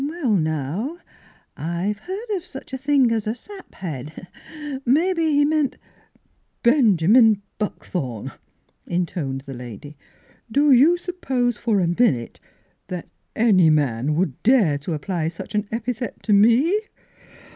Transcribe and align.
Well 0.03 0.35
now, 0.35 0.97
I've 1.55 1.99
heard 1.99 2.25
of 2.31 2.43
such 2.43 2.73
a 2.73 2.77
thing 2.79 3.11
as 3.11 3.27
a 3.27 3.35
sap 3.35 3.75
head; 3.75 4.29
mebbe 4.83 5.19
he 5.19 5.45
meant 5.45 5.77
—""Benjamin 6.63 7.43
Buckthorn," 7.59 8.31
intoned 8.87 9.41
the 9.41 9.53
lady," 9.53 9.95
do 10.59 10.71
you 10.71 10.97
suppose 10.97 11.57
for 11.57 11.79
a 11.79 11.87
minute 11.87 12.39
that 12.87 13.09
any 13.35 13.69
man 13.69 14.15
would 14.15 14.41
dare 14.41 14.79
to 14.79 14.93
apply 14.95 15.27
such 15.27 15.53
an 15.53 15.67
epi 15.71 15.93
thet 15.93 16.23
to 16.23 16.33
me? 16.33 16.79